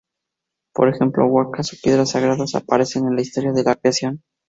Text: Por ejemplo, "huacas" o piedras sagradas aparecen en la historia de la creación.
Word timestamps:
Por 0.73 0.89
ejemplo, 0.89 1.27
"huacas" 1.27 1.73
o 1.73 1.77
piedras 1.79 2.09
sagradas 2.09 2.55
aparecen 2.55 3.05
en 3.05 3.15
la 3.15 3.21
historia 3.21 3.51
de 3.51 3.61
la 3.63 3.75
creación. 3.75 4.23